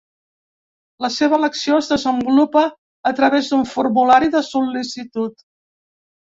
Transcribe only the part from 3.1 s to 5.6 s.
a través d’un formulari de sol·licitud.